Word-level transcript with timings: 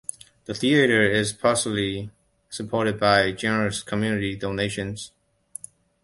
The 0.45 0.55
theater 0.55 1.03
is 1.03 1.31
partially 1.31 2.09
supported 2.49 2.99
by 2.99 3.31
generous 3.33 3.83
community 3.83 4.35
donations. 4.35 5.11